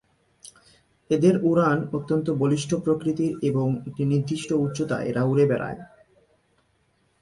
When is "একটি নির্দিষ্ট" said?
3.87-4.49